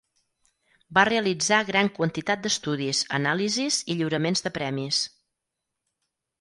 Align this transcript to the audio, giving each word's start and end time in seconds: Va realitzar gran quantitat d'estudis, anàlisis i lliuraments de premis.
Va 0.97 1.03
realitzar 1.09 1.59
gran 1.67 1.91
quantitat 1.99 2.41
d'estudis, 2.47 3.03
anàlisis 3.21 3.79
i 3.95 4.01
lliuraments 4.01 4.47
de 4.49 4.57
premis. 4.59 5.05